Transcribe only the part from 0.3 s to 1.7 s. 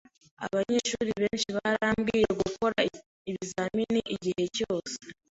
Abanyeshuri benshi